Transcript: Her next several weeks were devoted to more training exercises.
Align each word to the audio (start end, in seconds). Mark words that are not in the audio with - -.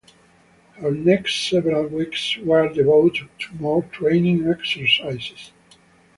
Her 0.77 0.89
next 0.89 1.47
several 1.47 1.85
weeks 1.85 2.35
were 2.37 2.67
devoted 2.73 3.29
to 3.37 3.55
more 3.59 3.83
training 3.83 4.47
exercises. 4.47 5.51